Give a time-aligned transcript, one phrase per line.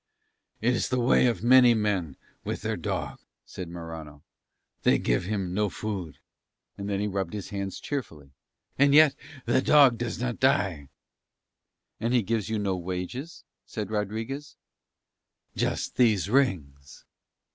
[0.61, 4.23] "It is the way of many men with their dog," said Morano.
[4.81, 6.17] "They give him no food,"
[6.75, 8.31] and then he rubbed his hands cheerfully,
[8.79, 9.13] "and yet
[9.45, 10.89] the dog does not die."
[11.99, 14.55] "And he gives you no wages?" said Rodriguez.
[15.55, 17.05] "Just these rings."